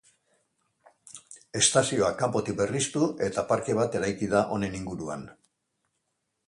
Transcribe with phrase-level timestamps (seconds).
[1.59, 5.29] Estazioa kanpotik berriztu eta parke bat eraiki da honen inguruan.